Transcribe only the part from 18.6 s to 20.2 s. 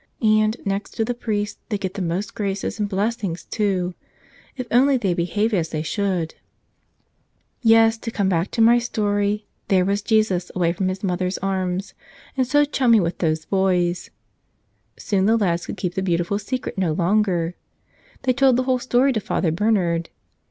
whole story to Father Bernard.